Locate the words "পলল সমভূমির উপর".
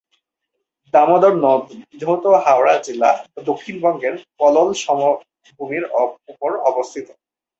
4.39-6.51